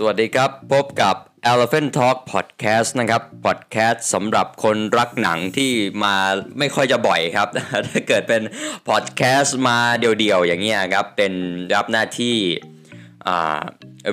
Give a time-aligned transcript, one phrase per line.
[0.00, 1.16] สวัสดีครับ พบกับ
[1.52, 5.72] Elephant Talk Podcast นะครับ Podcast สำหรับคนรักหนังที่
[6.04, 6.16] มา
[6.58, 7.48] ไม่ค่อยจะบ่อยครับ
[7.88, 8.42] ถ้าเกิดเป็น
[8.88, 11.32] Podcast มาเดี่ยวๆ อย่างเงี้ยครับ เป็น
[11.74, 12.36] รับหน้าที่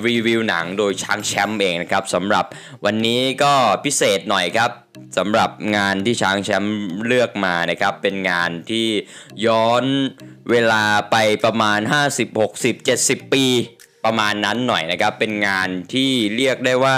[0.06, 2.44] รีวิวหนังโดยช้างแชมป์เองนะครับสำหรับ
[2.84, 3.52] วันนี้ก็
[3.84, 4.70] พิเศษหน่อยครับ
[5.16, 8.86] สำหรับงานที่ช้างแชมป์เลือกมานะครับ เป็นงานที่
[9.46, 9.84] ย้อน
[10.50, 11.80] เวลาไปประมาณ
[12.10, 13.44] 50 60 70 ปี
[14.06, 16.96] ประมาณนั้นหน่อยนะครับ เป็นงานที่เรียกได้ว่า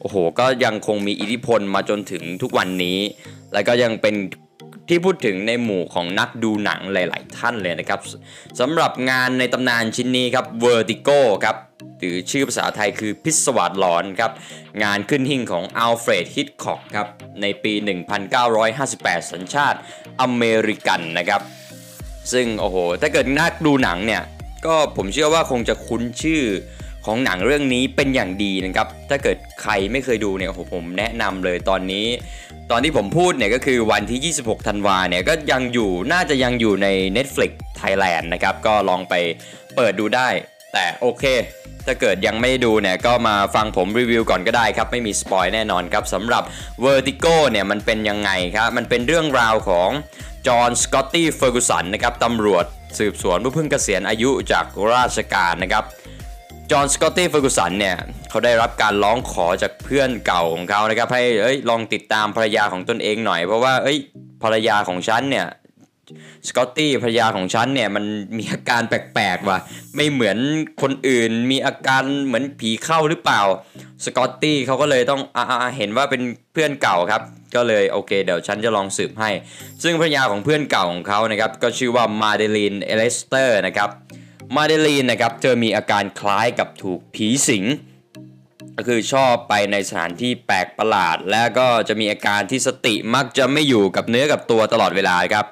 [0.00, 2.98] โอ้โห ก็ยังคงมีอิทธิพลมาจนถึงทุกวันนี้
[3.52, 4.14] แล้วก็ยังเป็น
[4.88, 8.00] ที่พูดถึงในหมู่ของนักดูหนังหลาย ๆ ท่านเลยนะครับ
[8.60, 11.56] สำหรับงานในตำนานชิ้นนี้ครับ Vertigo ครับ
[11.98, 14.32] หรือชื่อภาษาไทยคือพิศวาสหลอนครับ
[14.82, 17.08] งานขึ้นหิ่งของอัลเฟรดฮิตคอกครับ
[17.40, 17.72] ในปี
[18.52, 19.78] 1958 สัญชาติ
[20.20, 21.40] อเมริกันนะครับ
[22.32, 24.22] ซึ่งโอ้โห ถ้าเกิดนักดูหนังเนี่ย
[24.68, 26.42] ก็ผมเชื่อว่าคงจะคุ้นชื่อ
[27.06, 32.06] ของหนังเรื่องนี้เป็นอย่างดีนะครับ ถ้าเกิดใครไม่เคยดูเนี่ยผมแนะนำเลยตอนนี้
[32.70, 37.50] ตอนที่ผมพูดเนี่ยก็คือวันที่ 26 ธันวาเนี่ยก็ยังอยู่น่าจะยังอยู่ใน Netflix
[37.80, 39.14] Thailand นะครับ ก็ลองไป
[39.76, 40.28] เปิดดูได้
[40.72, 41.24] แต่โอเค
[41.86, 46.42] ถ้าเกิดยังไม่ดูเนี่ยก็มาฟังผมรีวิวก่อนก็ได้ครับ ไม่มีสปอยแน่นอนครับสำหรับ
[46.84, 49.90] Vertigo เนี่ยมันเป็นยังไงครับ มันเป็นเรื่องราวของ
[50.46, 52.64] จอห์นสกอตตี้เฟอร์กูสันนะครับตำรวจ
[52.98, 55.84] สืบสวนผู้เพิ่งเกษียณอายุจากราชการนะครับ
[56.70, 57.96] จอห์นสกอตตี้เฟอร์กูสันเนี่ย
[58.30, 63.98] เขาได้รับการร้องขอจากเพื่อนเก่าของเขานะครับให้เอ้ยลองติดตามภรรยาของตนเองหน่อย เพราะว่าเอ้ย
[64.42, 65.46] ภรรยาของฉันเนี่ย
[66.48, 68.04] สกอตตี้ภรรยาของฉันเนี่ยมัน
[68.38, 69.58] มีอาการแปลกๆว่ะ
[69.96, 70.38] ไม่เหมือน
[70.82, 73.40] คนอื่นมีอาการเหมือนผีเข้าหรือเปล่า
[74.04, 76.22] สกอตตี้เขาก็เลยต้องอ่าเห็นว่าเป็น
[76.52, 77.22] เพื่อนเก่าครับ
[77.54, 79.30] ก็เลยโอเค เดี๋ยวฉันจะลองสืบให้
[79.82, 83.90] ซึ่งภรรยาของเพื่อนเก่าของเขานะครับ ก็ชื่อว่ามาเดลีนเอเลสเตอร์นะครับ
[84.56, 87.64] มาเดลีนนะครับเธอมีอาการคล้ายกับถูกผีสิง
[88.76, 95.46] ก็คือชอบไปในสถานที่แปลกประหลาด แล้วก็จะมีอาการที่สติมักจะไม่อยู่กับเนื้อกับตัวตลอดเวลาครับ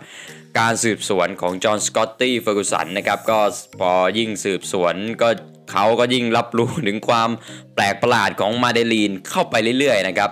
[0.59, 3.38] การสืบสวนของจอห์นสกอตตี้เฟอร์กูสันนะครับก็
[3.81, 5.28] พอยิ่งสืบสวนก็
[5.70, 7.31] เขาก็ยิ่งรับรู้ถึงความ
[7.75, 10.31] แปลกประหลาดของมาเดลีนเข้าไปเรื่อยๆนะครับ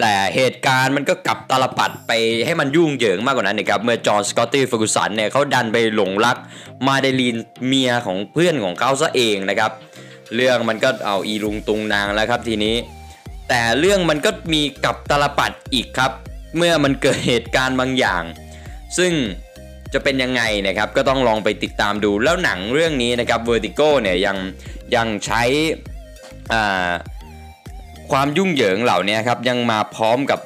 [0.00, 2.12] แต่เหตุการณ์มันก็กลับตลปัดไป
[2.46, 6.36] ให้มันยุ่งเหยิงมากกว่านั้นนะครับเมื่อจอห์นสกอตตี้เฟอร์กูสันเนี่ยเขาดันไปหลงรัก
[6.86, 7.36] มาเดลีน
[7.66, 9.72] เมียของเพื่อนของเขาซะเองนะครับ
[10.34, 12.76] เรื่องมันก็เอาอีลุงตุงนางแล้วครับทีนี้
[13.48, 16.12] แต่เรื่องมันก็มีกับตลปัดอีกครับ
[16.56, 18.22] เมื่อมันเกิดเหตุการณ์บางอย่าง
[18.98, 19.12] ซึ่ง
[19.94, 24.36] จะเป็นยังไงนะครับก็ต้องลองไปติดตามดูแล้วหนังเรื่องนี้นะครับ Vertigo เนี่ยยัง
[24.96, 25.42] ยังใช้
[28.10, 30.40] ความยุ่งเหยิงเหล่านี้ครับยังมาพร้อมกับ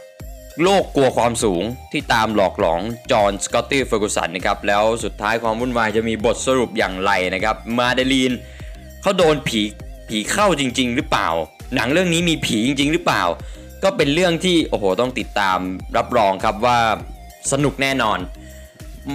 [0.62, 1.62] โรคกลัวความสูง
[1.92, 2.80] ที่ตามหลอกหลอน
[3.10, 8.32] จอห์นสกอตตี้เฟอร์กูสันนะครับแล้วสุดท้ายความวุ่นวายจะมีบทสรุปอย่างไรนะครับมาเดลีน
[9.02, 9.62] เขาโดนผี
[10.08, 11.28] ผีเข้าจริง ๆ หรือเปล่า
[11.74, 13.22] หนังเรื่องนี้มีผีจริง ๆ หรือเปล่า
[13.84, 15.58] ก็เป็นเรื่องที่โอ้โหต้องติดตาม
[15.96, 16.80] รับรองครับว่า
[17.52, 18.18] สนุกแน่นอน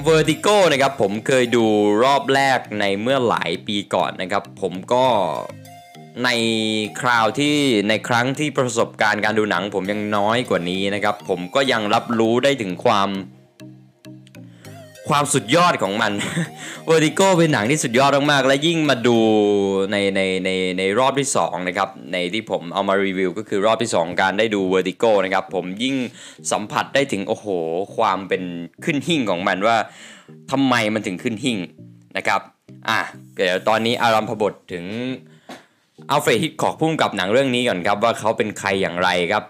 [0.06, 1.66] Vertigo นะครับผมเคยดู
[2.04, 5.06] รอบแรกในเมื่อหลายปีก่อนนะครับ ผมก็
[6.24, 6.30] ใน
[7.02, 7.58] คราวที่
[7.90, 13.10] ในครั้งที่ประสบการณ์การดูหนัง ผมยังน้อยกว่านี้นะครับ ผมก็ยังรับรู้ได้ถึงความ
[15.10, 16.12] ความสุดยอดของมัน
[16.90, 19.18] Vertigo เป็นหนังที่สุดยอดมากๆ และยิ่งมาดู
[19.92, 25.96] ในในในในรอบที่2นะครับ ในที่ผมเอามารีวิวก็คือรอบที่ 2 การได้ดู Vertigo นะครับ ผมยิ่ง
[26.52, 27.48] สัมผัสได้ถึงโอ้โห
[27.98, 28.44] ความเป็น
[28.84, 29.78] ขึ้นหิ้งของมันว่า
[30.52, 31.58] ทำไมมันถึงขึ้นหิ้ง
[32.18, 32.42] นะครับ
[32.90, 33.00] อะ
[33.36, 34.86] เดี๋ยวตอนนี้อารัมภบทถึง
[36.10, 39.44] อัลเฟรดฮิตคอกผู้กำกับหนังเรื่องนี้ก่อนครับว่าเขาเป็นใครอย่างไรครับ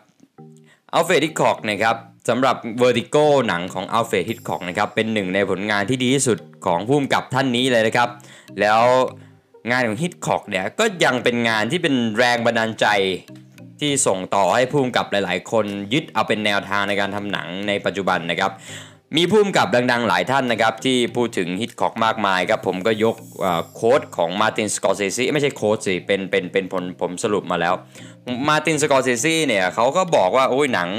[0.94, 1.98] อัลเฟรดฮิตคอกนะครับ
[2.30, 8.10] สำหรับ Vertigo หนังของอัลเฟรดฮิตคอกนะครับเป็นหนึ่งในผลงานที่ดีที่สุดของผู้กำกับท่านนี้เลยนะครับ
[8.60, 8.82] แล้ว
[9.72, 12.88] งานของฮิตคอกเนี่ยก็ยังเป็นงานที่เป็นแรงบันดาลใจ
[13.80, 18.52] ที่ส่งต่อให้ผู้กำกับหลาย ๆ คนยึดเอาเป็นแนวทางในการทำหนังในปัจจุบันนะครับ
[19.18, 23.16] มีผู้กำกับดัง ๆ หลายท่านนะครับที่พูดถึงฮิตคอกมากมายครับผมก็ยก
[23.76, 27.74] quote ของมาตินสกอร์เซซีไม่ใช่ quote สิเป็นเป็นเป็นผลผมสรุปมาแล้ว
[28.48, 30.90] มาตินสกอร์เซซีเนี่ยเขาก็บอกว่าโอ้ยหนัง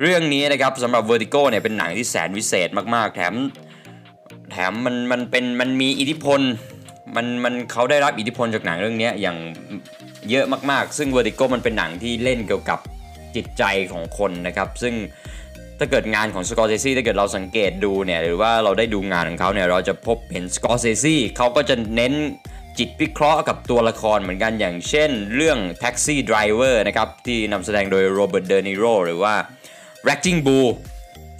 [0.00, 3.34] เรื่องนี้นะครับสำหรับ Vertigo เนี่ยเป็นหนังที่แสนวิเศษมากๆ แถม
[4.50, 6.40] แถมมันมันเป็นมันมีอิทธิพล
[7.16, 9.36] มันมันเขาได้รับอิทธิพลจากหนังเรื่องนี้อย่าง
[10.30, 12.78] เยอะมากๆ ซึ่ง Vertigo มันเป็นหนังที่เล่นเกี่ยวกับ
[13.36, 13.62] จิตใจ
[13.92, 14.94] ของคนนะครับ ซึ่ง
[15.78, 22.14] ถ้าเกิดงานของสกอร์เซซี่ถ้าเกิดเราสังเกตดูเนี่ยหรือว่าเราได้ดูงานของเขาเนี่ยเราจะพบเห็นสกอร์เซซี่เขาก็จะเน้น
[22.78, 29.34] จิตวิเคราะห์กับตัวละครเหมือนกันอย่างเช่น เรื่อง Taxi Driver นะครับที่นำแสดงโดยโรเบิร์ตเดนิโรหรือว่า
[30.08, 30.68] r a c k i n g Bull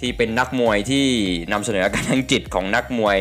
[0.01, 1.05] ที่เป็นนักมวยที่
[1.51, 3.17] นำเสนออาการทางจิตของนักมวย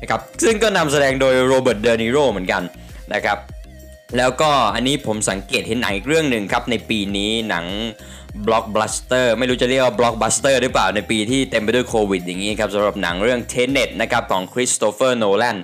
[0.00, 2.62] นะครับซึ่งก็นำแสดงโดยโรเบิร์ตเดนิโรเหมือนกัน
[3.14, 3.38] นะครับ
[4.16, 7.66] แล้วก็อันนี้ผมสังเกตเห็นหนังอีกเรื่องหนึ่งครับในปีนี้หนัง
[8.46, 15.56] บล็อกบัสเตอร์ไม่รู้จะเรียกว่าบล็อกบัสเตอร์หรือเปล่าในปีที่เต็มไปด้วยโควิดอย่างนี้ครับสำหรับหนังเรื่อง Tenet นะครับของคริสโตเฟอร์โนแลน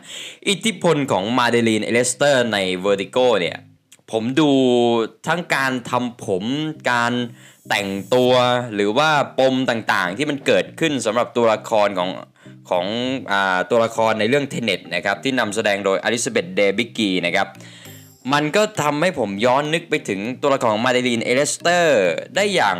[0.49, 3.57] อิทธิพลของมาเดลีนเอเลสเตอร์ใน Vertigo เนี่ย
[4.13, 4.51] ผมดู
[5.27, 6.45] ทั้งการทำผม
[6.91, 7.13] การ
[7.69, 8.33] แต่งตัว
[8.75, 12.11] หรือว่าปมต่างๆ ที่มันเกิดขึ้นสำหรับตัวละครของ
[12.71, 12.87] ของ
[13.33, 13.35] อ
[13.71, 17.47] ตัวละครในเรื่อง Tenet นะครับที่นำแสดงโดยอลิซาเบธเดบิกีนะครับ
[18.33, 22.07] มันก็ทำให้ผมย้อนนึกไปถึงตัวละครของมาเดลีนเอเลสเตอร์
[22.37, 22.79] ได้อย่าง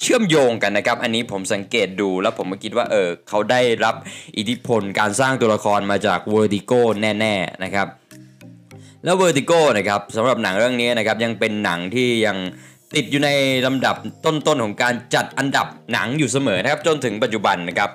[0.00, 3.94] เชื่อมโยงกันนะครับ อันนี้ผมสังเกตดูแล้วผมก็คิดว่าเออเขาได้รับ
[4.36, 7.88] อิทธิพลการสร้างตัวละครมาจาก Vertigo แน่ๆนะครับ
[9.04, 12.36] แล้ว Vertigo นะครับสำหรับหนังเรื่องนี้นะครับยังเป็นหนังที่ยัง
[12.96, 13.30] ติดอยู่ใน
[13.66, 17.90] ลำดับต้นๆของการจัดอันดับหนังอยู่เสมอนะครับจนถึงปัจจุบันนะครับ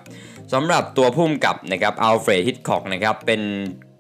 [0.54, 3.42] สำหรับตัวผู้กำกับนะครับอัลเฟรดฮิตคอกนะครับเป็น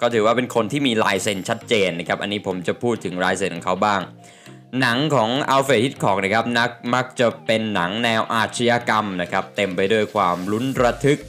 [0.01, 4.01] ก็ถือว่าเป็นคนที่มีลายเซ็นชัดเจนนะครับอันนี้ผมจะพูดถึงลายเซ็นของเขาบ้าง
[4.79, 11.19] หนังของอัลเฟรดฮิตคอกนะครับนักมักจะเป็นหนังแนวอาชญากรรมนะครับเต็มไปด้วยความลุ้นระทึก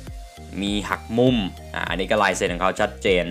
[0.62, 1.37] มีหักมุม
[1.75, 3.25] อ่าอันนี้ก็ลายเซ็นของเขาชัดเจน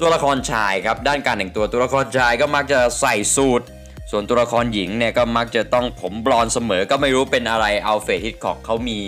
[0.00, 3.62] ตัวละครชายครับด้านการแต่งตัวตัวละครชายก็มักจะใส่สูท
[4.10, 9.00] ส่วนตัวละครหญิงเนี่ยก็มักจะต้องผมบลอนเสมอก็ไม่รู้เป็นอะไรอัลเฟรดฮิตคอกเขามี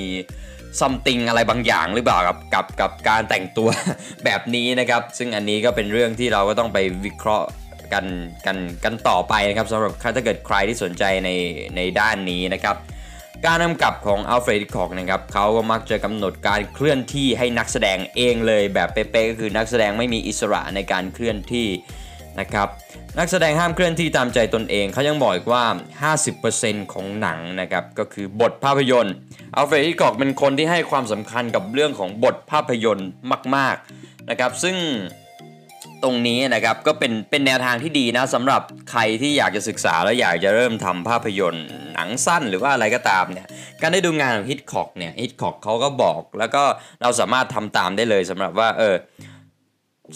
[0.81, 3.69] something อะไรบางอย่างหรือเปล่ากับกับกับการแต่งตัว
[4.25, 7.47] แบบนี้นะครับ ซึ่งอันนี้ก็เป็นเรื่องที่เราก็ต้องไปวิเคราะห์
[7.93, 8.07] กัน
[8.47, 11.31] กันกันต่อไปนะครับสำหรับถ้าเกิดใครที่สนใจใน
[11.77, 12.77] ในด้านนี้นะครับ
[13.47, 21.69] การกำกับของอัลเฟรดฮิตคอกนะครับเขาก็มักจะกำหนดการเคลื่อนที่ให้นักแสดงเองเลยแบบเป๊ะๆก็คือนักแสดงไม่มีอิสระในการเคลื่อนที่
[22.41, 22.69] นะครับ
[23.19, 25.65] นักแสดงห้ามเคลื่อนที่ตามใจตนเอง เขายังบอกอีกว่า
[26.29, 29.15] 50%ของหนังนะครับ ก็คือบทภาพยนตร์
[29.57, 33.09] อัลเฟรดฮิตคอกเป็นคนที่ให้ความสำคัญกับเรื่องของบทภาพยนตร์
[33.57, 34.77] มาก ๆ นะครับ ซึ่ง
[36.03, 43.47] ตรงนี้นะครับก็เป็นเป็นแนวทางที่ดีนะสำหรับใครที่อยากจะศึกษาและอยากจะเริ่มทำภาพยนตร์หนังสั้นหรือว่าอะไรก็ตามเนี่ย
[43.81, 46.63] การได้ดูงานของฮิตคอกเนี่ยฮิตคอกเขาก็บอก แล้วก็
[47.03, 48.95] เราสามารถทำตามได้เลยสำหรับว่าเออ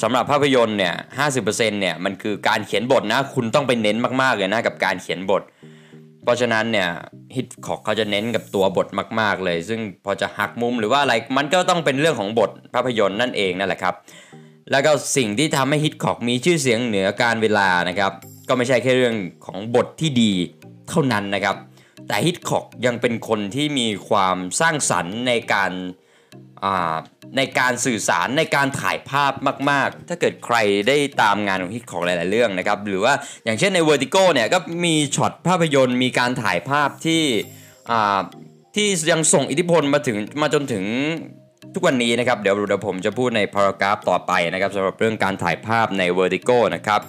[0.03, 5.43] สำหรับภาพยนตร์เนี่ยห้าสิบเปอร์เซ็นต์เนี่ยมันคือการเขียนบทนะ คุณต้องไปเน้นมากๆเลยนะกับการเขียนบท
[6.25, 6.89] เพราะฉะนั้นเนี่ย
[7.37, 8.89] ฮิตคอกเขาจะเน้นกับตัวบท
[9.21, 13.95] มาก ๆเลย ซึ่งพอจะหักมุมหรือว่าอะไรมันก็ต้องเป็นเรื่องของบทภาพยนตร์นั่นเองนั่นแหละครับ
[14.71, 18.13] แล้วก็สิ่งที่ทำให้ฮิตคอกมีชื่อเสียงเหนือการเวลานะครับ
[18.49, 19.17] ก็ไม่ใช่แค่เรื่อง
[19.47, 20.33] ของบทที่ดี
[20.89, 21.57] เท่านั้นนะครับ
[22.09, 25.73] แต่ฮิตคอกยังเป็นคนที่มีความสร้างสรรค์ในการ
[27.37, 29.33] ในการสื่อสารในการถ่ายภาพ
[29.71, 30.57] มาก ๆ ถ้าเกิดใคร
[30.89, 37.25] ได้ตามงานของฮิตของหลาย ๆ เรื่องนะครับ หรือว่าอย่างเช่นใน Vertigo เนี่ยก็มีช็อตภาพยนตร์ มีการถ่ายภาพที่
[38.75, 40.85] ที่ยังส่งอิทธิพลมาถึงมาจนถึง
[41.75, 47.01] ทุกวันนี้นะครับ เดี๋ยวเดี๋ยวผมจะพูดในพารากราฟต่อไปนะครับสำหรับเรื่องการถ่ายภาพใน Vertigo นะครับ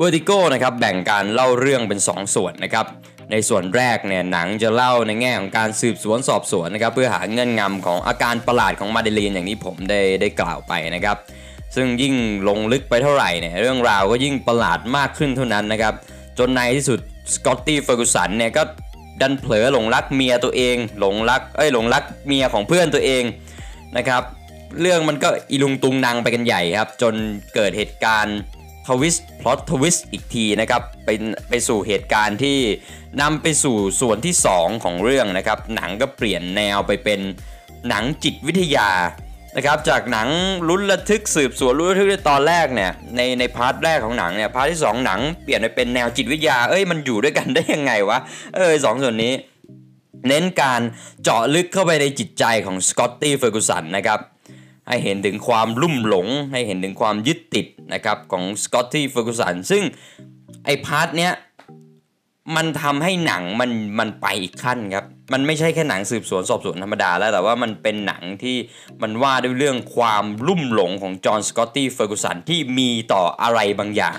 [0.00, 2.86] Vertigo นะครับแบ่งการเล่าเรื่องเป็น 2 ส่วนนะครับ
[3.32, 11.16] ในส่วนแรกเนี่ยหนังจะเล่าในแง่ของการสืบสวนสอบสวนนะครับเพื่อหาเงื่อนงำของอาการประหลาดของมาเดลีนอย่างที่ผมได้ได้กล่าวไปนะครับ
[11.74, 12.14] ซึ่งยิ่ง
[12.48, 15.94] ลงลึกไปเท่าไหร่เนี่ยเรื่องราวก็ยิ่งประหลาดมากขึ้นเท่านั้นนะครับ
[16.38, 17.00] จนในที่สุด
[17.34, 18.62] สกอตตี้เฟอร์กูสันเนี่ยก็
[19.20, 23.22] ดันเผลอหลงรักเมียตัวเองหลงรักเอ้ยหลงรักเมียของเพื่อนตัวเอง
[23.96, 24.22] นะครับ
[24.80, 27.14] เรื่องมันก็อีลุงตุงนางไปกันใหญ่ครับ จน
[27.54, 28.38] เกิดเหตุการณ์
[28.88, 32.58] twist plot twist อีกทีนะครับเป็นไปสู่เหตุการณ์ที่
[33.20, 37.20] นำไปสู่ส่วนที่ 2 ของเรื่องนะครับ หนังก็เปลี่ยนแนวไปเป็น
[37.88, 38.90] หนังจิตวิทยา
[39.56, 40.28] นะครับจากหนัง
[40.68, 48.18] ลุ้นระทึกสืบสวนลุ้นระทึกในตอนแรกเนี่ยในใน part แรกของหนังเนี่ย part ที่ 2 หนังเปลี่ยนไปเป็นแนวจิตวิทยาเอ้ยมันอยู่ด้วยกันได้ยังไงวะ
[48.56, 49.32] เออสองส่วนนี้
[50.28, 50.80] เน้นการ
[51.22, 54.20] เจาะลึกเข้าไปในจิตใจของสกอตตี้เฟอร์กูสันนะครับ
[54.92, 59.82] ให้เห็นถึงความลุ่มหลง ให้เห็นถึงความยึดติดนะครับของสกอตตี้เฟอร์กูสันซึ่ง
[60.64, 61.32] ไอ part เนี้ย
[62.56, 68.56] มันทำให้หนังมันมันไปอีกขั้นครับ มันไม่ใช่แค่หนังสืบสวนสอบสวนธรรมดาแล้ว แต่ว่ามันเป็นหนังที่
[69.02, 74.18] มันว่าด้วยเรื่องความลุ่มหลงของจอห์นสกอตตี้เฟอร์กูสันที่มีต่ออะไรบางอย่าง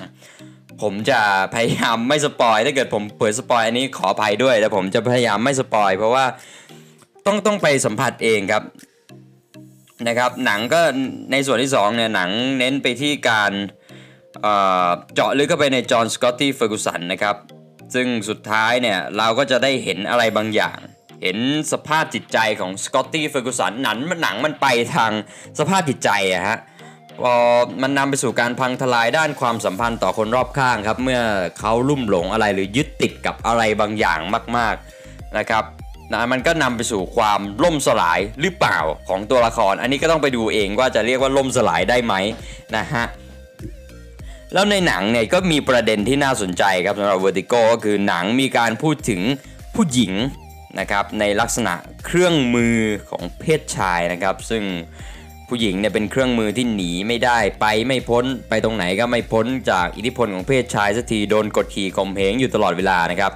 [0.82, 1.20] ผมจะ
[1.54, 6.26] พยายามไม่ spoil ถ้าเกิดผมเผลอ spoil อันนี้ขออภัยด้วยแต่ผมจะพยายามไม่ spoil เพราะว่า
[7.26, 8.64] ต้องต้องไปสัมผัสเองครับ
[10.08, 10.82] นะครับหนังก็
[11.32, 12.30] ในส่วนที่2เนี่ยหนัง
[12.60, 13.52] เน้นไปที่การ
[15.14, 17.36] เจาะลึกเข้าไปในจอห์นสกอตตี้เฟอร์กูสันนะครับ
[17.94, 20.78] ซึ่งสุดท้ายเนี่ยเราก็จะได้เห็นอะไรบางอย่าง
[21.22, 21.38] เห็น
[21.72, 25.12] สภาพจิตใจของสกอตตี้เฟอร์กูสันหนังมันหนังมันไปทาง
[25.60, 26.58] สภาพจิตใจอะฮะ
[27.22, 27.34] พอ
[27.82, 31.22] มันนำไปสู่การพังทลายด้านความสัมพันธ์ต่อคนรอบข้างครับ เมื่อ
[31.60, 34.20] เขาลุ่มหลงอะไรหรือยึดติดกับอะไรบางอย่าง
[34.58, 35.64] มาก ๆนะครับ
[36.12, 38.80] นะมันก็นำไปสู่ความล่มสลายหรือเปล่า
[39.10, 42.14] ของตัวละคร อันนี้ก็ต้องไปดูเองว่าจะเรียกว่าล่มสลายได้ไหม
[42.78, 43.06] นะฮะ
[44.54, 49.22] แล้วในหนังเนี่ยก็มีประเด็นที่น่าสนใจครับสำหรับ Vertigo ก็คือหนังมีการพูดถึง
[49.76, 50.14] ผู้หญิง
[50.80, 51.74] นะครับในลักษณะ
[52.06, 52.78] เครื่องมือ
[53.10, 54.64] ของเพศชายนะครับ ซึ่ง
[55.50, 63.32] ผู้หญิงเนี่ยเป็นเครื่องมือที่หนีไม่ได้ไปไม่พ้นไปตรงไหนก็ไม่พ้นจากอิทธิพลของเพศชายสักทีโดนกดขี่ข่มเหงอยู่ตลอดเวลานะครับ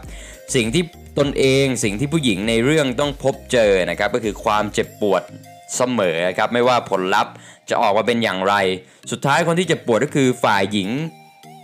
[0.55, 0.83] สิ่งที่
[1.19, 5.21] ตนเองสิ่งที่ผู้หญิงในเรื่องต้องพบเจอนะครับก็คือความเจ็บปวด
[5.75, 7.33] เสมอครับไม่ว่าผลลัพธ์
[7.69, 8.53] จะออกมาเป็นอย่างไร
[9.11, 10.89] สุดท้ายคนที่เจ็บปวดก็คือฝ่ายหญิง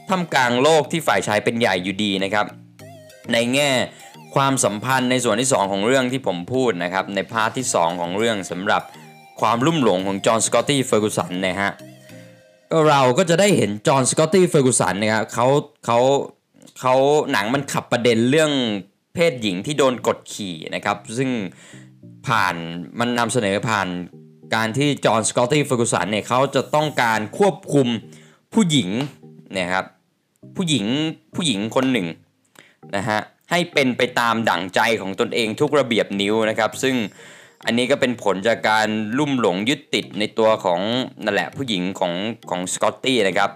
[0.10, 2.46] ท่ามกลางโลกที่ฝ่ายชายเป็นใหญ่อยู่ดีนะครับ
[3.34, 3.70] ในแง่
[4.36, 8.82] ความสัมพันธ์ในส่วนที่ 2 ของเรื่องที่ผมพูดนะครับใน part ที่ 2 ของเรื่องสำหรับ
[9.42, 11.72] ความลุ่มหลงของจอห์นสกอตตี้เฟอร์กูสันนะฮะ
[12.88, 15.48] เราก็จะได้เห็นจอห์นสกอตตี้เฟอร์กูสันนะครับเขา
[15.86, 16.00] เขา
[16.80, 16.96] เขา
[17.32, 18.52] หนังมันขับประเด็นเรื่อง
[19.14, 21.30] เพศหญิงที่โดนกดขี่นะครับ ซึ่ง
[22.28, 22.56] ผ่าน
[23.00, 23.88] มันนำเสนอผ่าน
[24.56, 27.88] การที่จอห์นสกอตตี้เฟอร์กูสันเนี่ยเขาจะต้องการควบคุม
[28.54, 28.90] ผู้หญิง
[29.56, 29.86] นี่ยครับ
[30.56, 30.86] ผู้หญิง
[31.36, 32.08] ผู้หญิงคนหนึ่ง
[32.96, 33.20] นะฮะ
[33.52, 36.96] ให้เป็นไปตามดั่งใจของตนเองทุกระเบียบนิ้วนะครับ ซึ่ง
[37.66, 38.88] อันนี้ก็เป็นผลจากการ
[39.18, 40.80] ลุ่มหลงยึดติดในตัวของ
[41.24, 42.14] นั่นแหละผู้หญิงของ
[42.50, 43.50] ของสกอตตี้นะครับ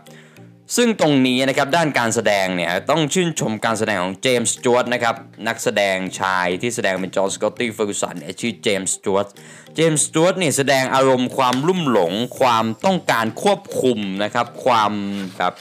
[0.75, 5.15] ซึ่งตรงนี้นะครับด้านการแสดงเนี่ยต้องชื่นชมการแสดงของเจมส์ สจ๊วตนะครับ
[5.47, 9.27] นักแสดงชายที่แสดงเป็นจอห์นสกอตตี้เฟอร์กูสันเนี่ยชื่อเจมส์ สจ๊วต
[9.75, 14.91] เจมส์ สจ๊วตเนี่ยแสดงอารมณ์ความลุ่มหลง ความต้องการควบคุมนะครับความ
[15.38, 15.53] แบบ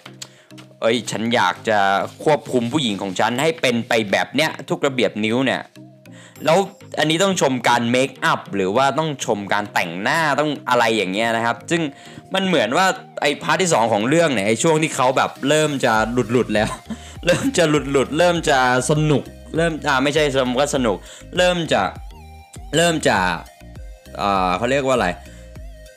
[0.81, 1.79] เอ้ยฉันอยากจะ
[2.25, 5.61] ควบคุมผู้หญิงของฉันให้เป็นไปแบบเนี้ยทุกระเบียบนิ้วเนี่ย
[6.45, 6.59] แล้ว
[6.99, 11.83] อันนี้ต้องชมการ makeup หรือว่าต้องชมการแต่งหน้าต้องอะไรอย่างเงี้ยนะครับ ซึ่ง
[12.35, 12.87] มันเหมือนว่า
[13.21, 16.71] ไอ้พาร์ทที่ 2 ของเรื่องเนี่ยไอ้ช่วงที่เขาแบบเริ่มจะหลุดหลุดแล้ว
[17.27, 18.59] เริ่มจะหลุดหลุดเริ่มจะ
[18.91, 19.23] สนุก
[19.57, 20.97] เริ่มอ่าไม่ใช่สมก็สนุก
[21.37, 21.83] เริ่มจะ
[22.77, 23.19] เริ่มจะ
[24.21, 25.09] อ่าเขาเรียกว่าอะไร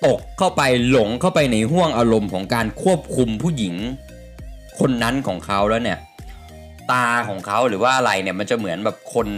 [0.05, 3.75] ตกเข้าไปหลงเข้าไปในห่วงอารมณ์ของการควบคุมผู้หญิง
[4.79, 5.99] คนนั้นของเขาแล้วเนี่ย
[6.91, 9.29] ตาของเขาหรือว่าอะไรเนี่ยมันจะเหมือนแบบคน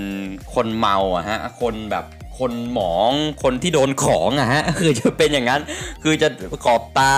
[0.54, 2.06] คนเมาอะฮะคนแบบ
[2.40, 3.12] คนหมอง
[3.44, 5.62] คนที่โดนของอะฮะคือจะเป็นอย่างนั้น
[6.04, 6.28] คือจะ
[6.66, 7.12] ขอบตา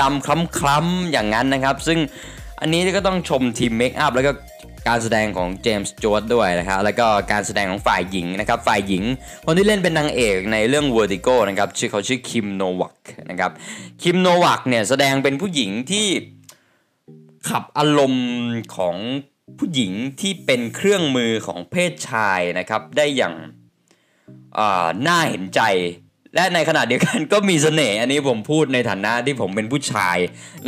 [0.00, 0.26] ดำๆ
[0.58, 1.98] คล้ำๆอย่างนั้นนะครับ ซึ่ง
[2.60, 4.32] อันนี้ก็ต้องชมทีมเมคอัพแล้วก็
[4.88, 9.04] การแสดงของเจมส์จวดด้วยนะครับแล้วก็การแสดงของฝ่ายหญิงนะครับฝ่ายหญิง
[9.44, 12.94] คนที่เล่นเป็นนางเอกในเรื่อง Vertigo นะครับชื่อเขาชื่อคิมโนวัก
[13.30, 13.50] นะครับ
[14.02, 16.06] คิมโนวักเนี่ยแสดงเป็นผู้หญิงที่
[17.48, 18.26] ขับอารมณ์
[18.76, 18.96] ของ
[19.58, 23.34] ผู้หญิงที่เป็นเครื่องมือของเพศชายนะครับ ได้อย่าง
[25.06, 25.60] น่าเห็นใจ
[26.34, 30.18] และในขณะเดียวกันก็มีเสน่ห์อันนี้ผมพูดในฐานะที่ผมเป็นผู้ชาย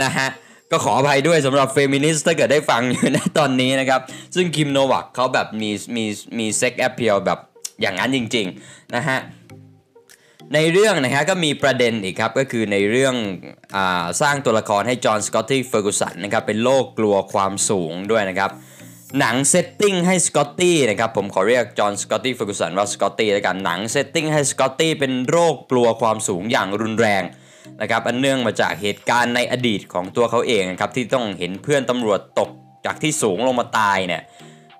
[0.03, 0.29] นะฮะ
[0.71, 4.01] ก็ขออภัยด้วยสำหรับเฟมินิสต์ถ้าเกิดได้ฟังอยู่ในตอนนี้นะครับ
[4.35, 6.05] ซึ่งคิมโนวัคเขาแบบมีมี
[6.39, 7.39] มี sex appeal แบบ
[7.81, 9.19] อย่างนั้นจริงๆนะฮะ
[10.55, 13.15] ในเรื่องนะฮะก็มีประเด็นอีกครับ ก็คือในเรื่อง
[13.77, 13.79] อ
[14.21, 18.51] สร้างตัวละครให้จอห์นสกอตตี้เฟอร์กูสันนะครับเป็นโรคกลัวความสูงด้วยนะครับ
[19.19, 27.23] หนัง setting ให้สกอตตี้นะครับผมขอเรียกจอห์นสกอตตี้เฟอร์กูสันว่าสกอตตี้แล้วกันหนัง setting ให้สกอตตี้เป็นโรคกลัวความสูงอย่างรุนแรง
[27.81, 32.51] นะครับอันเนื่องมาจากเหตุการณ์ในอดีตของตัวเขาเองนะครับที่ต้องเห็นเพื่อนตำรวจตก
[32.87, 34.23] จากที่สูงลงมาตายเนี่ย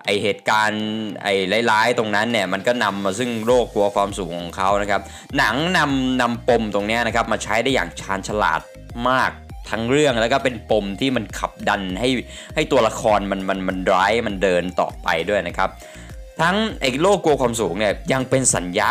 [0.05, 0.83] ไอเหตุการณ์
[1.23, 1.29] ไอ
[1.71, 5.01] ร้ายๆตรงนั้นเนี่ยมันก็นำมาซึ่งโรคกลัวความสูงของเขานะครับ
[5.39, 8.61] หนังนำนำปมตรงนี้นะครับมาใช้ได้อย่างชาญฉลาด
[9.09, 9.31] มาก
[9.71, 12.09] ทั้งเรื่องแล้วก็เป็นปมที่มันขับดันให้
[12.55, 15.71] ให้ตัวละครมันมันมันร้ายมันเดินต่อไปด้วยนะครับ
[16.41, 18.89] ทั้งไอ้โรคกลัวความสูงเนี่ยยังเป็นสัญญะ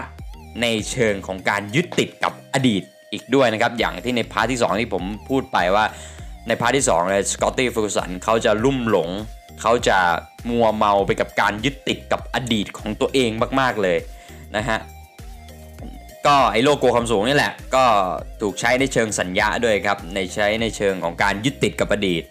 [0.62, 5.86] ในเชิงของการยึดติดกับอดีตอีกด้วยนะครับ อย่างที่ใน part ที่ 2 ที่ผมพูดไปว่า
[6.48, 9.09] ใน part ที่2เลยสกอตตี้เฟอร์กูสันเขาจะลุ่มหลง
[9.62, 9.98] เขาจะ
[10.50, 13.98] มัวเมาไปกับการยึดติดกับอดีตของตัวเองมาก ๆเลย
[14.55, 14.79] นะฮะ
[16.27, 17.85] ก็ไอโรคกลัวความสูงนี่แหละ ก็
[18.41, 22.23] ถูกใช้ในเชิงสัญญะด้วยครับ ในใช้ในเชิงของการยึดติดกับอดีต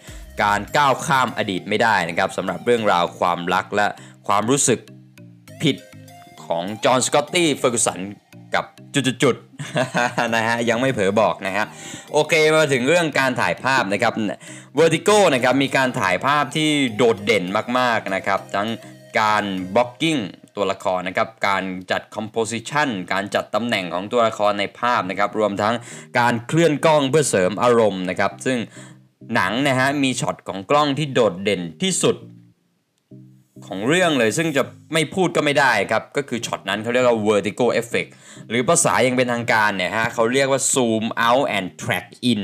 [0.43, 3.87] การก้าวข้ามอดีตไม่ได้นะครับสำหรับเรื่องราวความรักและ
[4.29, 4.81] ความรู้สึก
[5.63, 5.77] ผิด
[6.45, 8.01] ของจอห์นสกอตตี้เฟอร์กูสัน
[8.55, 8.65] กับ
[8.95, 11.65] จุดๆนะฮะยังไม่เผลอบอกนะฮะ
[12.13, 14.13] โอเคมาถึงเรื่องการถ่ายภาพนะครับ
[14.79, 17.45] Vertigo นะครับมีการถ่ายภาพที่โดดเด่น
[17.79, 18.69] มากๆนะครับทั้ง
[19.21, 20.17] การ blocking
[20.59, 25.75] ตัวละครนะครับการจัด composition การจัดตำแหน่งของตัวละครในภาพนะครับรวมทั้ง
[26.19, 28.59] การเคลื่อนกล้องเพื่อเสริมอารมณ์นะครับซึ่ง
[29.35, 32.17] หนังนะฮะมีช็อตของกล้องที่โดดเด่นที่สุด
[33.67, 34.63] ของเรื่องเลยซึ่งจะ
[34.93, 38.11] ไม่พูดก็ไม่ได้ครับ ก็คือช็อตนั้นเขาเรียกว่า vertigo effect
[38.49, 42.41] หรือภาษาอย่างเป็นทางการเนี่ยฮะเขาเรียกว่า zoom out and track in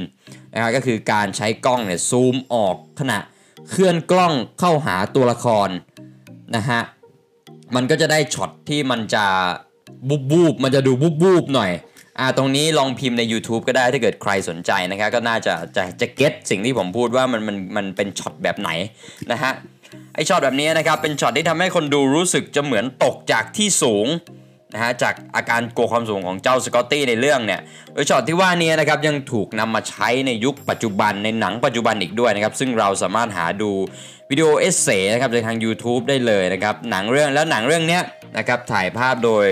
[0.53, 3.19] นะครับก็คือการใช้กล้องเนี่ยซูมออกขณะ
[3.71, 5.69] เคลื่อนกล้องเข้าหาตัวละคร
[6.57, 6.81] นะฮะ
[7.75, 9.25] มันก็จะได้ช็อตที่มันจะ
[10.09, 11.73] วูบวูบมันจะดูวูบวูบหน่อย
[12.19, 18.71] อ่าตรงนี้ลองพิมพ์ใน YouTube ก็ได้ถ้าเกิดใครสนใจนะครับก็น่าจะจะจะ get สิ่งที่ผมพูดว่ามันมันมันเป็นช็อตแบบไหน
[19.33, 19.53] นะฮะ
[20.15, 24.07] ไอช็อตแบบนี้นะครับเป็นช็อตที่ทำให้คนดูรู้สึกจะเหมือนตกจากที่สูง
[24.75, 27.61] นะฮะจากอาการกลัวความสูงของเจ้าสกอตตี้ในเรื่องเนี่ย
[27.93, 33.71] โดยช็อตที่ว่านี้นะครับยังถูกนำมาใช้ในยุคปัจจุบันในหนังปัจจุบันอีกด้วยนะครับซึ่งเราสามารถหาดู
[34.31, 38.01] วิดีโอเอเซ่นะครับในทาง YouTube ได้เลยนะครับหนังเรื่องแล้วหนังเรื่องนี้
[38.37, 39.47] นะครับถ่ายภาพโดย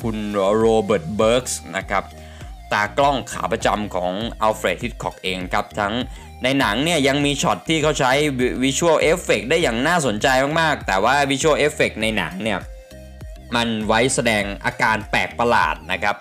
[0.00, 0.16] คุณ
[0.56, 2.04] โรเบิร์ตเบิร์กส์นะครับ
[2.72, 4.12] ตากล้องขาประจำของ
[4.42, 5.94] อัลเฟรดฮิตคอกเองครับทั้ง
[6.42, 8.12] ในหนังเนี่ยยังมีช็อตที่เขาใช้
[8.62, 10.26] visual effect ได้อย่างน่าสนใจ
[10.60, 12.58] มาก ๆ แต่ว่า visual effect ในหนังเนี่ย
[13.56, 16.16] มันไว้แสดงอาการแปลกประหลาดนะครับ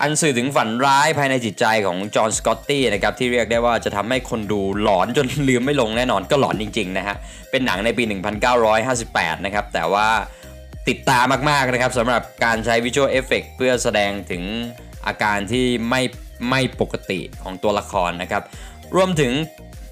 [0.00, 7.16] อันสื่อถึงฝันร้ายภายในจิตใจของจอห์นสกอตตี้นะครับที่เรียกได้ว่าจะทำให้คนดูหลอนจนลืมไม่ลงแน่นอนก็หลอนจริงๆนะฮะ
[7.50, 8.02] เป็นหนังในปี
[8.54, 10.08] 1958 นะครับ แต่ว่า
[10.88, 11.18] ติดตา
[11.50, 14.42] มากๆนะครับสำหรับการใช้ visual effect เพื่อแสดงถึง
[15.06, 16.02] อาการที่ไม่
[16.50, 18.42] ไม่ปกติของตัวละครนะครับ
[18.96, 19.32] รวมถึง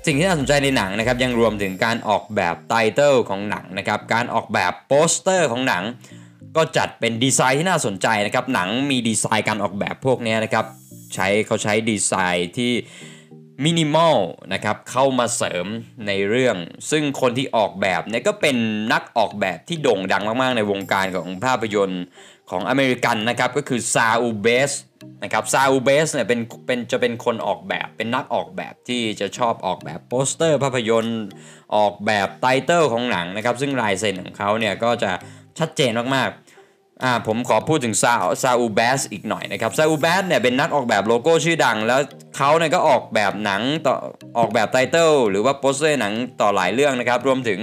[0.07, 5.85] สิ่งที่น่าสนใจในหนังนะครับ ยังรวมถึงการออกแบบไตเติลของหนังนะครับ การออกแบบโปสเตอร์ของหนัง
[6.57, 10.67] ก็จัดเป็นดีไซน์ที่น่าสนใจนะครับ หนังมีดีไซน์การออกแบบพวกนี้นะครับ
[11.14, 12.73] ใช้เขาใช้ดีไซน์ที่
[13.64, 14.17] มินิมอล
[14.52, 15.67] นะครับเข้ามาเสริม
[16.07, 16.57] ในเรื่อง
[16.90, 18.57] ซึ่งคนที่ออกแบบเนี่ยก็เป็น
[18.93, 22.05] นักออกแบบที่โด่งดังมาก ๆ ในวงการของภาพยนตร์
[22.50, 24.73] ของอเมริกันนะครับ ก็คือซาอูเบส
[25.23, 31.23] นะครับซาอูเบสเนี่ยเป็นเป็นจะเป็นคนออกแบบเป็นนักออกแบบที่จะชอบออกแบบโปสเตอร์ภาพยนตร์
[31.76, 35.12] ออกแบบไตเติลของหนังนะครับ ซึ่งลายเซ็นของเขาเนี่ยก็จะ
[35.59, 36.43] ชัดเจนมากๆ
[37.05, 42.00] อ่าผมขอพูดถึงซาซาอูเบสอีกหน่อยนะครับซาอูเบสเนี่ยเป็นนักออกแบบโลโก้ชื่อดัง แล้ว
[42.37, 43.95] เขาเนี่ยก็ออกแบบหนังต่อ
[44.38, 47.59] ออกแบบไตเติลหรือว่าโปสเตอร์หนังต่อหลายเรื่องนะครับ รวมถึง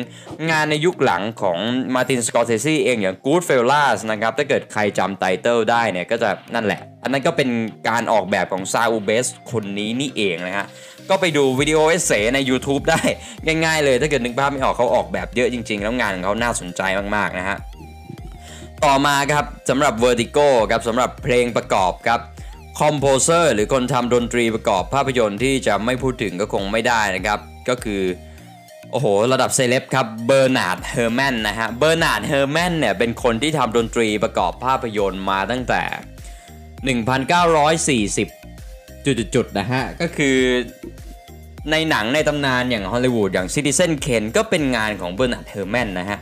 [0.50, 1.58] งานในยุคหลังของ
[1.96, 7.50] มาร์ตินสกอร์เซซีเองอย่าง Goodfellas นะครับถ้าเกิดใครจำไตเติลได้เนี่ยก็จะนั่นแหละ อันนั้นก็เป็น
[7.89, 10.65] การออกแบบของซาอูเบสคนนี้นี่เองนะฮะ
[11.10, 13.02] ก็ไปดู video essay ใน YouTube ได้
[13.65, 16.82] ง่ายๆเลยถ้าเกิดนึกภาพไม่ออกเขาออกแบบเยอะจริงๆ แล้วงานของเขาน่าสนใจ
[17.15, 17.58] มากๆนะฮะ
[18.84, 22.20] ต่อมาครับสำหรับ Vertigo ครับสำหรับเพลงประกอบครับ
[22.80, 28.02] composer หรือคนทำดนตรีประกอบภาพยนตร์ที่จะไม่พูดถึงก็คงไม่ได้นะครับ ก็คือ
[28.92, 35.84] โอ้โห ระดับเซเลบครับเบอร์นาร์ดเฮอร์แมนนะฮะเบอร์นาร์ดเฮอร์แมนเนี่ยเป็นคนที่ทำดนตรีประกอบภาพยนตร์มาตั้งแต่
[38.22, 40.38] 1940 จุดๆนะฮะ ก็คือ
[41.72, 46.20] ในหนังในตำนานอย่างฮอลลีวูดอย่าง Citizen Kane ก็เป็นงานของเบอร์นาร์ดเฮอร์แมนนะฮะ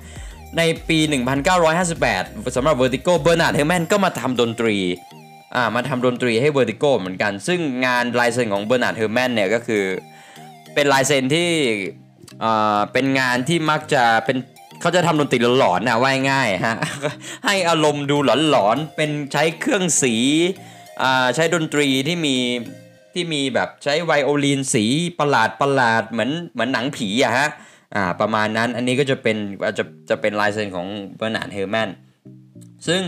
[0.57, 0.99] ในปี
[1.77, 4.77] 1958สำหรับ Vertigo เบอร์นาร์ดเฮอร์แมนก็มาทำดนตรี
[5.55, 9.83] อ่ามาทำดนตรีให้ Vertigo เหมือนกัน ซึ่งงานลายเซ็นของเบอร์นาร์ดเฮอร์แมนเนี่ยก็คือ
[10.73, 11.49] เป็นลายเซ็นที่
[12.43, 14.37] อ่าเป็นงานที่มักจะเป็น
[14.81, 16.75] เขาจะทำดนตรีหลอนๆนะว่ายง่ายฮะ
[17.45, 20.15] ให้อารมณ์ดูหลอนๆเป็นใช้เครื่องสี
[21.01, 22.37] อ่าใช้ดนตรีที่มี
[23.13, 24.85] ที่มีแบบใช้ไวโอลินสี
[25.19, 27.49] ประหลาดประหลาดเหมือนเหมือนหนังผีอะฮะ
[27.95, 29.37] อ่าประมาณนั้นอันนี้ก็จะเป็น
[29.77, 31.89] จะจะเป็นลายเซ็นของเบอร์นาร์ดเฮอร์แมน
[32.87, 33.01] ซึ่ง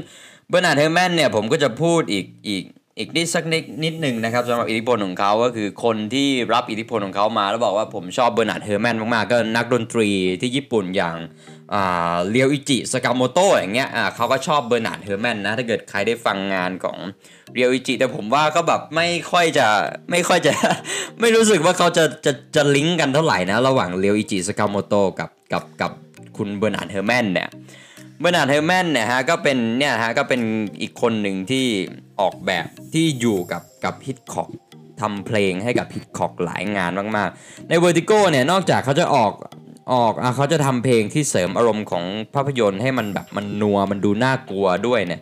[0.50, 2.64] เบอร์นาร์ดเฮอร์แมนเนี่ยผมก็จะพูดอีกอีก
[2.98, 10.10] อีกนิดสักนิดนิดหนึ่งนะครับสำหรับอิทธิพลของเขาก็คือคนที่รับอิทธิพลของเขามา แล้วบอกว่าผมชอบเบอร์นาร์ดเฮอร์แมนมากๆ ก็นักดนตรี
[10.42, 11.18] ที่ญี่ปุ่นอย่าง
[12.32, 16.98] เรียวอิจิ ซากาโมโตอย่างเงี้ยเขาก็ชอบเบอร์นาร์ดเฮอร์แมนนะ ถ้าเกิดใครได้ฟังงานของ
[17.54, 19.68] เรียวอิจิแต่ผมว่าก็แบบไม่ค่อยจะ
[20.12, 20.54] ไม่ค่อยจะ
[21.22, 25.92] ไม่รู้สึกว่าเขาจะจะจะลิงก์กันเท่าไหร่นะ ระหว่างเรียวอิจิ ซากาโมโตกับกับกับ
[26.38, 27.50] คุณเบอร์นาร์ดเฮอร์แมนเนี่ย
[28.20, 30.42] เบอร์นาร์ดเฮอร์แมนเนี่ยฮะก็เป็นเนี่ยฮะก็เป็น
[30.82, 31.66] อีกคนหนึ่งที่
[32.22, 34.50] ออกแบบที่อยู่กับกับฮิตคอก
[35.02, 39.32] ทำเพลงให้กับฮิตคอกหลายงานมากๆ ใน Vertigo เนี่ยนอกจากเขาจะออก
[39.94, 42.04] ออกอะเขาจะทำเพลงที่เสริมอารมณ์ของ
[42.36, 45.22] ภาพยนตร์ให้มันแบบมันนัวร์มันดูน่ากลัวด้วยเนี่ย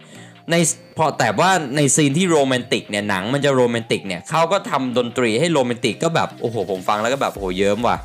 [0.51, 0.55] ใน
[0.97, 7.97] พอแต่ว่าในซีนที่โรแมนติกเนี่ยหนังมันจะโรแมนติกเนี่ยเขาก็ทำดนตรีให้โรแมนติกก็แบบโอ้โหผมฟังแล้วก็แบบโอ้โหเยิ้มว่ะ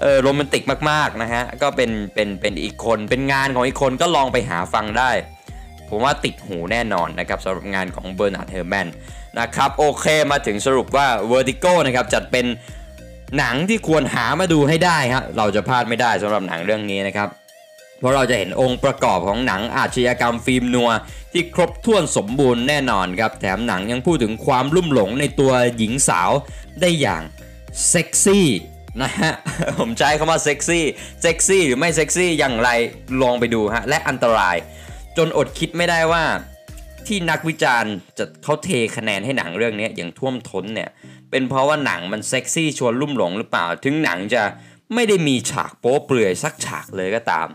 [0.00, 5.10] เออโรแมนติกมากๆนะฮะก็เป็นเป็นเป็นอีกคนเป็นงานของอีกคนก็ลองไปหาฟังได้
[5.90, 8.88] ผมว่าติดหูแน่นอนนะครับสำหรับงานของเบอร์นาร์ดเฮอร์แมน
[9.38, 12.46] นะครับโอเคมาถึงสรุปว่า Vertigo นะครับจัดเป็น
[13.38, 17.28] หนังที่ควรหามาดูให้ได้ครับเราจะพลาดไม่ได้สำหรับหนังเรื่องนี้นะครับ
[17.98, 20.90] เพราะเราจะเห็นองค์ประกอบของหนังอาชญากรรมฟิล์มนัว
[21.32, 26.30] ที่ครบถ้วนสมบูรณ์แน่นอนครับ แถมหนังยังพูดถึงความลุ่มหลงในตัวหญิงสาว
[26.80, 27.22] ได้อย่าง
[27.88, 28.46] เซ็กซี่
[29.02, 29.32] นะฮะ
[29.78, 30.84] ผมใช้คำว่าเซ็กซี่
[31.22, 32.70] เซ็กซี่หรือไม่เซ็กซี่อย่างไร
[33.22, 34.56] ลองไปดูฮะ และอันตราย
[35.16, 36.24] จนอดคิดไม่ได้ว่า
[37.06, 40.90] ที่นักวิจารณ์จะเขาเทคะแนนให้หนังเรื่องนี้อย่างท่วมท้นเนี่ย
[41.30, 44.42] เป็นเพราะว่าหนังมันเซ็กซี่ชวนลุ่มหลงหรือเปล่า ถึงหนังจะ
[44.94, 47.46] ไม่ได้มีฉากโป๊เปลือยสักฉากเลยก็ตาม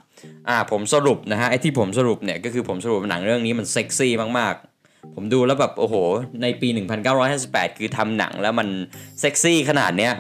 [0.50, 4.56] อ่าผมสรุปนะฮะไอ้ที่ผมสรุปเนี่ยก็คือผมสรุปหนังเรื่องนี้มันเซ็กซี่มาก
[5.16, 5.96] ผมดูแล้วแบบโอ้โห
[6.42, 6.68] ในปี
[7.24, 8.68] 1958 คือทำหนังแล้วมัน
[9.20, 10.14] เซ็กซี่ขนาดเนี้ย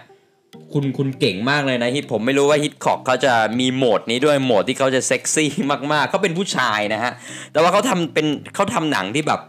[0.73, 5.49] คุณคุณเก่งมากเลยนะฮิตผมไม่รู้ว่าฮิตคอกเขาจะมีโหมดนี้ด้วยโหมดที่เขาจะเซ็กซี่
[5.93, 7.11] มากๆเขาเป็นผู้ชายนะฮะ
[7.51, 9.41] แต่ว่าเขาทำเป็นเขาทำหนังที่แบบ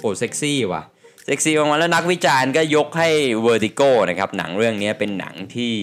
[0.00, 0.82] โอ้เซ็กซี่ว่ะ
[1.28, 3.08] เซ็กซี่มากๆแล้วนักวิจารณ์ก็ยกให้
[3.46, 5.74] Vertigo นะครับหนังเรื่องนี้เป็นหนังที่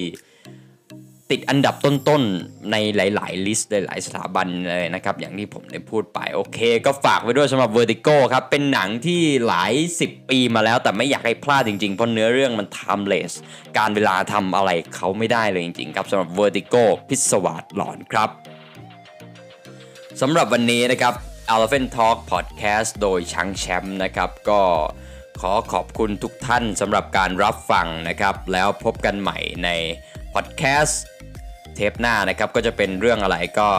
[1.32, 12.68] ติดอันดับต้นๆ ในหลาย ๆ ลิสต์หลายๆสถาบันเลยนะครับ อย่างที่ผมได้พูดไป โอเค ก็ฝากไว้ด้วยสำหรับ Vertigo ครับ เป็นหนังที่หลาย 10 ปีมาแล้ว แต่ไม่อยากให้พลาดจริง ๆ เพราะเนื้อเรื่องมัน
[12.78, 13.34] timeless
[13.78, 18.30] การเวลาทำอะไรเขาไม่ได้เลยจริง ๆ ครับสำหรับ Vertigo พิศวาสหลอนครับ
[20.22, 21.14] สำหรับวันนี้นะครับ
[21.54, 24.62] Elephant Talk Podcast โดยช้างแชมป์นะครับก็
[25.42, 29.70] ขอขอบคุณทุกท่านสำหรับการรับฟังนะครับ แล้วพบกันใหม่ใน
[30.34, 30.96] Podcast
[31.76, 33.70] เทปหน้านะครับ ก็จะเป็นเรื่องอะไรก็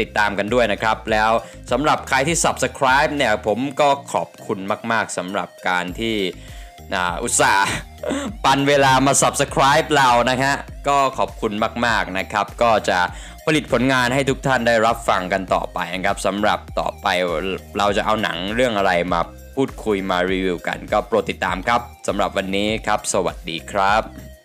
[0.00, 1.30] ติดตามกันด้วยนะครับ แล้ว
[1.72, 4.58] สำหรับใครที่ Subscribe เนี่ยผมก็ขอบคุณ
[4.92, 6.16] มาก ๆสำหรับการที่
[7.22, 7.66] อุตส่าห์
[8.44, 10.54] ปันเวลามา Subscribe เรานะฮะ
[10.88, 11.52] ก็ขอบคุณ
[11.86, 12.98] มาก ๆ นะครับ ก็จะ
[13.46, 17.06] ผลิตผลงานให้ทุกท่านได้รับฟังกันต่อไปนะครับสำหรับต่อไป
[17.78, 19.20] เราจะเอาหนังเรื่องอะไรมา
[19.56, 24.35] พูดคุยมารีวิวกัน ก็โปรดติดตามครับสำหรับวันนี้ครับ สวัสดีครับ